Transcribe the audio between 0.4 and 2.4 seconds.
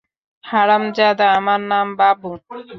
হারামজাদা, আমার নাম বাবু।